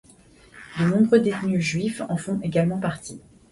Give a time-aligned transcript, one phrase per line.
[0.79, 3.21] De nombreux détenus juifs en font également partie.